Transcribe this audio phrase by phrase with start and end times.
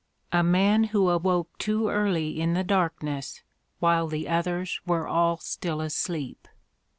[0.31, 3.43] a man who awoke too early in the darkness,
[3.77, 6.47] while the others were all still asleep."